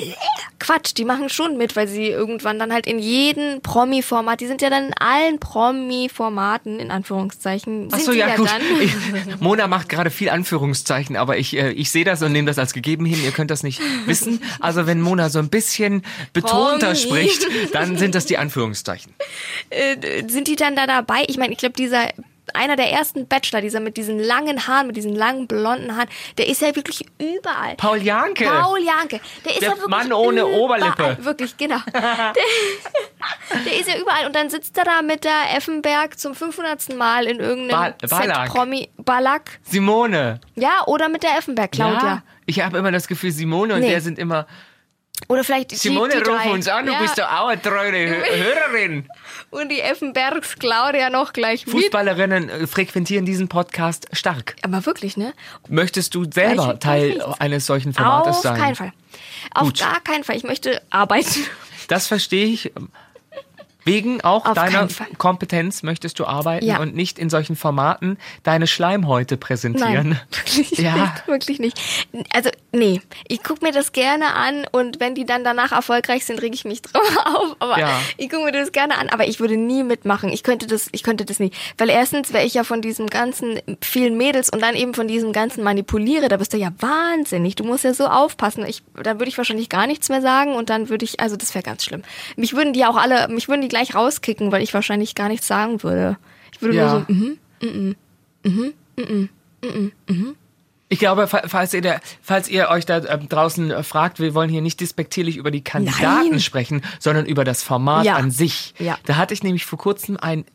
[0.59, 4.61] Quatsch, die machen schon mit, weil sie irgendwann dann halt in jedem Promi-Format, die sind
[4.61, 8.49] ja dann in allen Promi-Formaten, in Anführungszeichen, Ach sind so, die ja, gut.
[8.81, 12.59] Ich, Mona macht gerade viel Anführungszeichen, aber ich, äh, ich sehe das und nehme das
[12.59, 13.23] als gegeben hin.
[13.23, 14.41] Ihr könnt das nicht wissen.
[14.59, 16.95] Also wenn Mona so ein bisschen betonter Promi.
[16.95, 19.13] spricht, dann sind das die Anführungszeichen.
[19.69, 21.23] äh, sind die dann da dabei?
[21.27, 22.07] Ich meine, ich glaube, dieser
[22.53, 26.47] einer der ersten Bachelor, dieser mit diesen langen Haaren, mit diesen langen blonden Haaren, der
[26.47, 27.75] ist ja wirklich überall.
[27.75, 28.45] Paul Janke.
[28.45, 29.19] Paul Janke.
[29.43, 30.59] Der ist Der ja wirklich Mann ohne überall.
[30.61, 31.17] Oberlippe.
[31.25, 31.79] Wirklich, genau.
[31.93, 34.25] Der, der ist ja überall.
[34.27, 36.95] Und dann sitzt er da mit der Effenberg zum 500.
[36.95, 38.47] Mal in irgendeinem Ba- Ballack.
[38.47, 38.89] Z-Promi.
[38.97, 39.59] Ballack.
[39.63, 40.39] Simone.
[40.55, 42.01] Ja, oder mit der Effenberg, Claudia.
[42.03, 43.89] Ja, ich habe immer das Gefühl, Simone und Nee.
[43.89, 44.47] der sind immer.
[45.29, 46.51] Oder vielleicht die- Simone, die ruf drei.
[46.51, 46.99] uns an, du ja.
[47.01, 49.09] bist doch auch eine treue Hö- Hörerin.
[49.49, 51.75] Und die Effenbergs Claudia noch gleich mit.
[51.75, 54.55] Fußballerinnen äh, frequentieren diesen Podcast stark.
[54.61, 55.33] Aber wirklich, ne?
[55.67, 58.57] Möchtest du selber Gleich- Teil eines solchen Formates Auf sein?
[58.57, 58.93] keinen Fall.
[59.53, 59.79] Auf Gut.
[59.79, 60.37] gar keinen Fall.
[60.37, 61.45] Ich möchte arbeiten.
[61.89, 62.71] Das verstehe ich.
[63.87, 64.87] Wegen auch Auf deiner.
[65.17, 66.79] Kompetenz möchtest du arbeiten Ja.
[66.79, 70.09] und nicht in solchen Formaten deine Schleimhäute präsentieren.
[70.09, 70.19] Nein,
[70.55, 70.95] wirklich Ja.
[70.95, 71.81] nicht, wirklich nicht.
[72.33, 76.41] Also, nee, ich gucke mir das gerne an und wenn die dann danach erfolgreich sind,
[76.41, 77.55] reg ich mich drauf auf.
[77.59, 77.99] Aber Ja.
[78.17, 80.29] ich gucke mir das gerne an, aber ich würde nie mitmachen.
[80.31, 81.51] Ich könnte das, ich könnte das nie.
[81.77, 85.31] Weil erstens wäre ich ja von diesem ganzen vielen Mädels und dann eben von diesem
[85.33, 87.55] ganzen Manipuliere, da bist du ja wahnsinnig.
[87.55, 88.65] Du musst ja so aufpassen.
[88.67, 91.55] Ich, da würde ich wahrscheinlich gar nichts mehr sagen und dann würde ich, also das
[91.55, 92.03] wäre ganz schlimm.
[92.35, 95.47] Mich würden die auch alle, mich würden die gleich rauskicken, weil ich wahrscheinlich gar nichts
[95.47, 96.17] sagen würde.
[96.51, 96.93] Ich würde Ja.
[96.93, 97.13] nur so,
[97.65, 98.07] mhm.
[100.89, 104.33] Ich glaube, fa- falls ihr, der, falls ihr euch da ähm, draußen äh, fragt, wir
[104.33, 106.39] wollen hier nicht despektierlich über die Kandidaten Nein.
[106.39, 108.15] sprechen, sondern über das Format Ja.
[108.15, 108.73] an sich.
[108.79, 108.97] Ja.
[109.05, 110.45] Da hatte ich nämlich vor kurzem ein,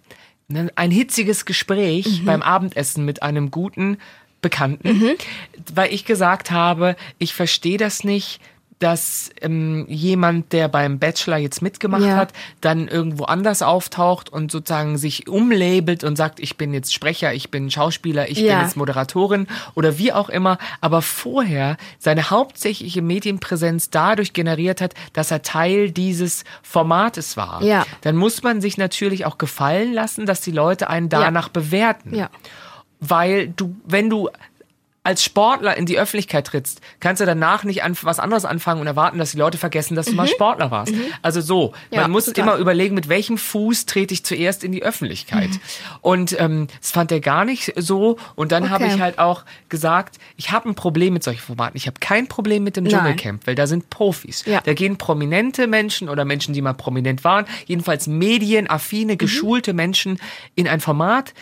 [0.48, 2.24] ne, ein hitziges Gespräch Mhm.
[2.24, 3.98] beim Abendessen mit einem guten
[4.40, 5.10] Bekannten, Mhm.
[5.74, 8.40] weil ich gesagt habe, ich verstehe das nicht,
[8.82, 12.16] dass ähm, jemand, der beim Bachelor jetzt mitgemacht Ja.
[12.16, 17.32] hat, dann irgendwo anders auftaucht und sozusagen sich umlabelt und sagt, ich bin jetzt Sprecher,
[17.32, 18.56] ich bin Schauspieler, ich Ja.
[18.56, 24.94] bin jetzt Moderatorin oder wie auch immer, aber vorher seine hauptsächliche Medienpräsenz dadurch generiert hat,
[25.12, 27.62] dass er Teil dieses Formates war.
[27.62, 27.86] Ja.
[28.00, 32.14] Dann muss man sich natürlich auch gefallen lassen, dass die Leute einen danach bewerten.
[32.14, 32.30] Ja.
[33.00, 34.28] Weil du, wenn du
[35.04, 38.86] als Sportler in die Öffentlichkeit trittst, kannst du danach nicht an, was anderes anfangen und
[38.86, 40.94] erwarten, dass die Leute vergessen, dass du mal Sportler warst.
[41.22, 41.94] Also so, Mhm.
[41.96, 42.44] Ja, man muss total.
[42.44, 45.50] immer überlegen, mit welchem Fuß trete ich zuerst in die Öffentlichkeit.
[46.02, 48.16] Und ähm, das fand er gar nicht so.
[48.36, 48.94] Und dann habe Okay.
[48.94, 51.76] ich halt auch gesagt, ich habe ein Problem mit solchen Formaten.
[51.76, 52.92] Ich habe kein Problem mit dem Nein.
[52.92, 54.44] Dschungelcamp, weil da sind Profis.
[54.46, 54.60] Ja.
[54.60, 58.18] Da gehen prominente Menschen oder Menschen, die mal prominent waren, jedenfalls Mhm.
[58.18, 60.18] medienaffine, geschulte Menschen
[60.54, 61.34] in ein Format,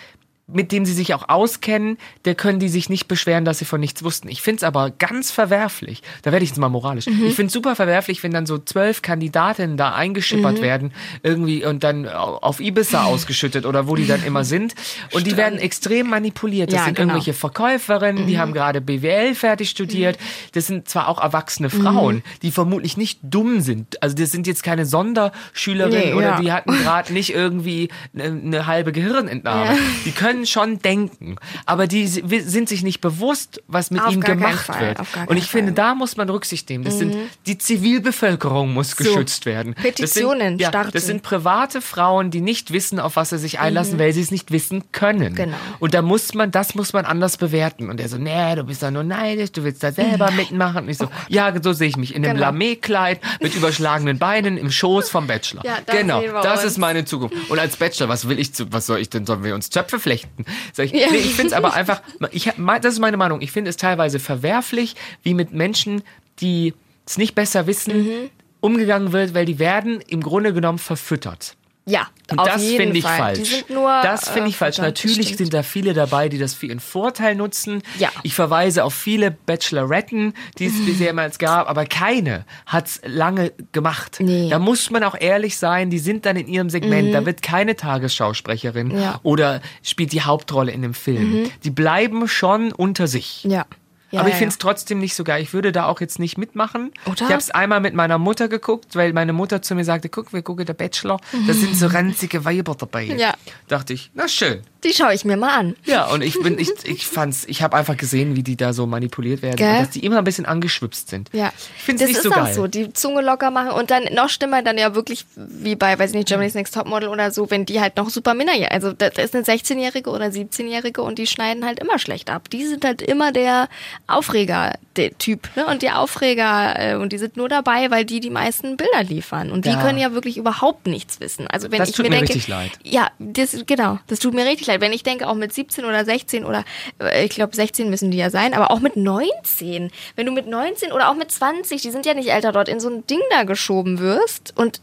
[0.53, 3.81] mit dem sie sich auch auskennen, der können die sich nicht beschweren, dass sie von
[3.81, 4.29] nichts wussten.
[4.29, 7.27] Ich finde es aber ganz verwerflich, da werde ich jetzt mal moralisch, Mhm.
[7.27, 10.63] ich finde es super verwerflich, wenn dann so zwölf Kandidatinnen da eingeschippert Mhm.
[10.63, 14.75] werden, irgendwie und dann auf Ibiza ausgeschüttet oder wo die dann immer sind.
[15.13, 16.71] Und die werden extrem manipuliert.
[16.73, 17.15] Das Ja, sind genau.
[17.15, 20.19] irgendwelche Verkäuferinnen, die haben gerade BWL fertig studiert.
[20.53, 24.03] Das sind zwar auch erwachsene Frauen, die vermutlich nicht dumm sind.
[24.03, 26.41] Also das sind jetzt keine Sonderschülerinnen Nee, oder ja.
[26.41, 29.73] die hatten gerade nicht irgendwie eine, eine halbe Gehirnentnahme.
[29.73, 29.79] Ja.
[30.05, 34.69] Die können schon denken, aber die sind sich nicht bewusst, was mit Auf ihnen gemacht
[34.81, 34.99] wird.
[35.27, 35.73] Und ich finde, Fall.
[35.73, 35.75] Mhm.
[35.91, 36.85] da muss man Rücksicht nehmen.
[36.85, 39.75] Das sind die Zivilbevölkerung muss geschützt werden.
[39.75, 40.91] Petitionen das sind, ja, starten.
[40.93, 44.31] Das sind private Frauen, die nicht wissen, auf was sie sich einlassen, weil sie es
[44.31, 45.33] nicht wissen können.
[45.33, 45.37] Mhm.
[45.37, 45.57] Genau.
[45.79, 47.89] Und da muss man, das muss man anders bewerten.
[47.91, 50.85] Und er so, nee, du bist da nur neidisch, du willst da selber mitmachen.
[50.85, 52.15] Und ich so, ja, so sehe ich mich.
[52.15, 52.49] In einem Genau.
[52.51, 55.65] Lamé-Kleid mit überschlagenen Beinen im Schoß vom Bachelor.
[55.65, 56.73] Ja, genau, sehen wir das uns.
[56.73, 57.35] ist meine Zukunft.
[57.51, 59.99] Und als Bachelor, was will ich zu, was soll ich denn, sollen wir uns Zöpfe
[59.99, 60.30] flechten?
[60.73, 61.09] Sag ich, Ja.
[61.11, 62.51] nee, ich finde es aber einfach, ich,
[62.83, 66.03] das ist meine Meinung, ich finde es teilweise verwerflich, wie mit Menschen,
[66.41, 66.75] die
[67.07, 68.31] es nicht besser wissen, Mhm.
[68.61, 71.57] umgegangen wird, weil die werden im Grunde genommen verfüttert.
[71.91, 73.19] Ja, Und auf das finde ich Fall.
[73.19, 73.39] falsch.
[73.41, 74.77] Die sind nur, das finde äh, ich falsch.
[74.77, 75.39] verdammt, Natürlich stimmt.
[75.39, 77.83] sind da viele dabei, die das für ihren Vorteil nutzen.
[77.99, 78.09] Ja.
[78.23, 84.19] Ich verweise auf viele Bacheloretten, die es bisher jemals gab, aber keine hat's lange gemacht.
[84.21, 84.47] Nee.
[84.47, 84.51] Mhm.
[84.51, 87.13] Da muss man auch ehrlich sein, die sind dann in ihrem Segment.
[87.15, 89.13] Da wird keine Tagesschausprecherin Ja.
[89.13, 89.19] Mhm.
[89.25, 91.51] oder spielt die Hauptrolle in dem Film.
[91.65, 93.45] Die bleiben schon unter sich.
[93.45, 93.67] Ja.
[94.11, 95.43] Ja, aber ich ja, finde es trotzdem nicht so geil.
[95.43, 96.93] Ich würde da auch jetzt nicht mitmachen.
[97.07, 97.15] Oder?
[97.15, 100.33] Ich habe es einmal mit meiner Mutter geguckt, weil meine Mutter zu mir sagte, guck,
[100.33, 101.21] wir gucken der Bachelor.
[101.47, 103.05] Da sind so ranzige Weiber dabei.
[103.05, 103.35] Ja.
[103.69, 104.63] Dachte ich, na schön.
[104.85, 105.77] Die schaue ich mir mal an.
[105.85, 108.87] Ja, und ich bin, ich, ich fand's, ich habe einfach gesehen, wie die da so
[108.87, 109.69] manipuliert werden Gell?
[109.73, 111.29] und dass die immer ein bisschen angeschwipst sind.
[111.33, 112.55] Ja, Ich finde das es nicht ist so auch geil.
[112.55, 116.11] so, die Zunge locker machen und dann noch schlimmer dann ja wirklich wie bei, weiß
[116.11, 119.07] ich nicht, Germany's Next Topmodel oder so, wenn die halt noch super Minderjährige, also da,
[119.07, 122.49] ist eine 16-Jährige oder 17-Jährige und die schneiden halt immer schlecht ab.
[122.51, 123.69] Die sind halt immer der
[124.07, 125.67] Aufreger, der Typ, ne?
[125.67, 129.51] Und die Aufreger äh, und die sind nur dabei, weil die die meisten Bilder liefern
[129.51, 129.81] und die Ja.
[129.83, 131.47] können ja wirklich überhaupt nichts wissen.
[131.47, 132.73] Also wenn Das ich tut mir mir denke, richtig leid.
[132.83, 134.70] ja, das genau, das tut mir richtig leid.
[134.79, 136.65] Wenn ich denke, auch mit 17 oder 16 oder
[137.03, 140.47] äh, ich glaube 16 müssen die ja sein, aber auch mit 19, wenn du mit
[140.47, 143.21] 19 oder auch mit 20, die sind ja nicht älter dort, in so ein Ding
[143.31, 144.81] da geschoben wirst und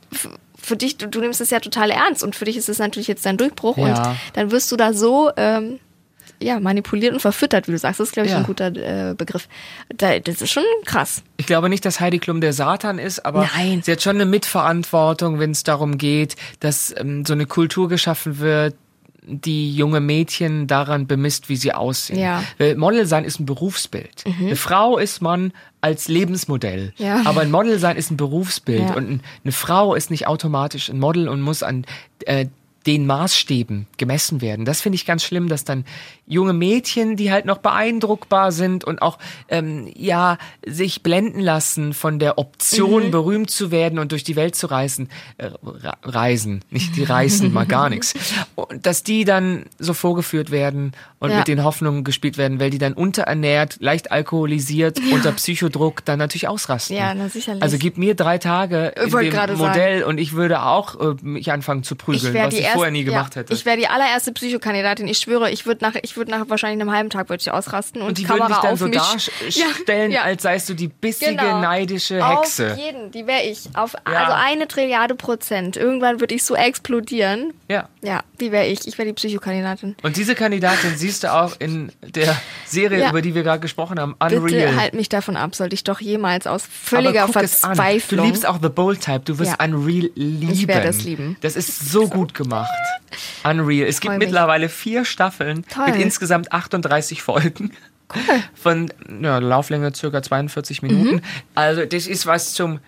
[0.60, 3.08] für dich, du, du nimmst es ja total ernst und für dich ist es natürlich
[3.08, 3.86] jetzt dein Durchbruch Ja.
[4.10, 5.80] und dann wirst du da so ähm,
[6.40, 8.00] ja, manipuliert und verfüttert, wie du sagst.
[8.00, 8.40] Das ist, glaube ich, Ja.
[8.40, 9.48] ein guter äh, Begriff.
[9.96, 11.24] Da, das ist schon krass.
[11.38, 13.82] Ich glaube nicht, dass Heidi Klum der Satan ist, aber Nein.
[13.84, 18.40] sie hat schon eine Mitverantwortung, wenn es darum geht, dass ähm, so eine Kultur geschaffen
[18.40, 18.76] wird,
[19.28, 22.20] die junge Mädchen daran bemisst, wie sie aussehen.
[22.20, 22.44] Ja.
[22.58, 24.24] Weil Model sein ist ein Berufsbild.
[24.40, 26.94] Eine Frau ist man als Lebensmodell.
[26.98, 27.22] Ja.
[27.26, 28.80] Aber ein Model sein ist ein Berufsbild.
[28.82, 28.94] Ja.
[28.96, 31.86] Und ein- eine Frau ist nicht automatisch ein Model und muss an
[32.26, 32.48] äh,
[32.86, 34.64] den Maßstäben gemessen werden.
[34.64, 35.84] Das finde ich ganz schlimm, dass dann
[36.28, 42.20] junge Mädchen, die halt noch beeindruckbar sind und auch ähm, ja sich blenden lassen von
[42.20, 46.96] der Option, berühmt zu werden und durch die Welt zu reisen, äh, re- reisen, nicht
[46.98, 48.14] die reisen, mal gar nichts,
[48.56, 51.38] und dass die dann so vorgeführt werden und Ja.
[51.38, 56.48] mit den Hoffnungen gespielt werden, weil die dann unterernährt, leicht alkoholisiert, unter Psychodruck dann natürlich
[56.48, 56.96] ausrasten.
[56.98, 57.64] Ja, na sicherlich.
[57.64, 61.52] Also gib mir drei Tage Ich in dem Modell und ich würde auch äh, mich
[61.52, 63.54] anfangen zu prügeln, wär was ich vorher nie gemacht ja, hätte.
[63.54, 65.08] Ich wäre die allererste Psychokandidatin.
[65.08, 68.02] Ich schwöre, ich würde nach, ich würde nach wahrscheinlich einem halben Tag würde ich ausrasten
[68.02, 68.98] und, und die Kamera würden dich dann auf so mich.
[69.60, 70.24] darstellen, Ja, ja.
[70.24, 71.62] als seist du die bissige, Genau.
[71.62, 72.72] neidische Hexe.
[72.74, 73.70] Auf jeden, die wäre ich.
[73.76, 74.00] Auf Ja.
[74.06, 75.78] also eine Trilliarde Prozent.
[75.78, 77.54] Irgendwann würde ich so explodieren.
[77.70, 77.90] Ja.
[78.02, 78.88] Ja, die wäre ich.
[78.88, 79.96] Ich wäre die Psychokandidatin.
[80.04, 84.16] Und diese Kandidatin siehst du auch in der Serie, über die wir gerade gesprochen haben,
[84.20, 84.42] Unreal.
[84.42, 87.76] Bitte halt mich davon ab, sollte ich doch jemals aus völliger Aber guck es an.
[87.76, 88.22] Verzweiflung.
[88.22, 89.22] Du liebst auch The Bold Type.
[89.26, 89.62] Du wirst.
[89.62, 90.52] Unreal lieben.
[90.52, 91.36] Ich werde es lieben.
[91.42, 92.70] Das ist so gut gemacht.
[93.44, 93.88] Unreal.
[93.88, 94.26] Es gibt mich.
[94.28, 95.88] mittlerweile vier Staffeln Toll.
[95.88, 97.72] mit insgesamt 38 Folgen.
[98.56, 98.92] Von
[99.22, 101.16] ja, Lauflänge circa 42 Minuten.
[101.16, 101.22] Mhm.
[101.56, 102.80] Also das ist was zum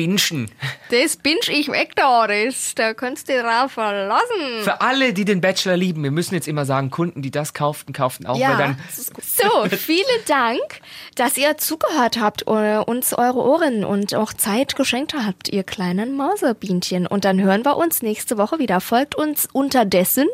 [0.00, 0.50] bingen.
[0.90, 4.62] Das binge ich weg da, das, da kannst du drauf verlassen.
[4.62, 7.92] Für alle, die den Bachelor lieben, wir müssen jetzt immer sagen, Kunden, die das kauften,
[7.92, 10.80] kauften auch, weil dann So, vielen Dank,
[11.16, 16.16] dass ihr zugehört habt, äh, uns eure Ohren und auch Zeit geschenkt habt, ihr kleinen
[16.16, 17.06] Mauserbienchen.
[17.06, 18.80] Und dann hören wir uns nächste Woche wieder.
[18.80, 20.28] Folgt uns unterdessen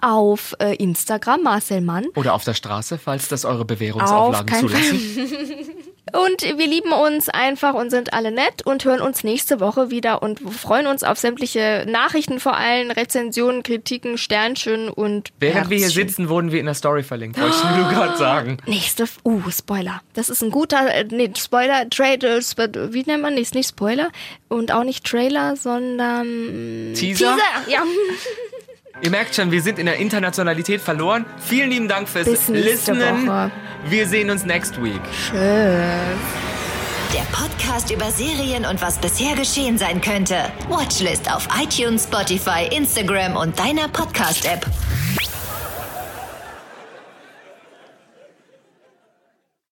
[0.00, 2.06] auf äh, Instagram, Marcel Mann.
[2.14, 5.74] oder auf der Straße, falls das eure Bewährungsauflagen keinen zulassen.
[6.12, 10.22] Und wir lieben uns einfach und sind alle nett und hören uns nächste Woche wieder
[10.22, 15.86] und freuen uns auf sämtliche Nachrichten vor allem, Rezensionen, Kritiken, Sternchen und Während wir hier
[15.86, 16.08] Herzchen.
[16.08, 17.40] sitzen, wurden wir in der Story verlinkt.
[17.40, 18.58] Wollte ich nur gerade sagen.
[18.66, 20.02] Nächste, uh, Spoiler.
[20.14, 23.52] Das ist ein guter, äh, nee, Spoiler, Trailer, wie nennt man das?
[23.52, 24.10] Nicht Spoiler
[24.48, 27.36] und auch nicht Trailer, sondern Teaser?
[27.36, 27.82] Teaser, ja.
[29.02, 31.24] Ihr merkt schon, wir sind in der Internationalität verloren.
[31.38, 33.26] Vielen lieben Dank fürs Bis Listenen.
[33.26, 33.50] Woche.
[33.88, 35.00] Wir sehen uns next week.
[35.32, 40.36] Der Podcast über Serien und was bisher geschehen sein könnte.
[40.68, 44.66] Watchlist auf iTunes, Spotify, Instagram und deiner Podcast-App.